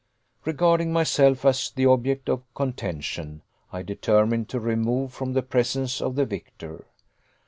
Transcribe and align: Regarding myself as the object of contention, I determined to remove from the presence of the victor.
Regarding 0.45 0.91
myself 0.91 1.45
as 1.45 1.69
the 1.69 1.85
object 1.85 2.27
of 2.27 2.51
contention, 2.55 3.43
I 3.71 3.83
determined 3.83 4.49
to 4.49 4.59
remove 4.59 5.13
from 5.13 5.33
the 5.33 5.43
presence 5.43 6.01
of 6.01 6.15
the 6.15 6.25
victor. 6.25 6.87